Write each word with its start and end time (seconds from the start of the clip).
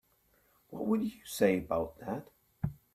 What 0.71 0.87
would 0.87 1.03
you 1.03 1.23
say 1.25 1.59
about 1.59 1.99
that? 1.99 2.23